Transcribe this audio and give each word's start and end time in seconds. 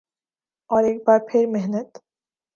اورایک 0.69 0.99
بار 1.05 1.19
پھر 1.29 1.45
محنت 1.47 1.89